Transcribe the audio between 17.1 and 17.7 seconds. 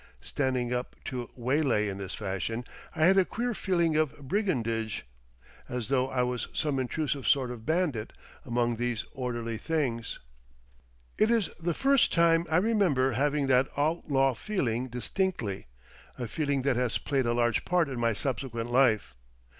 a large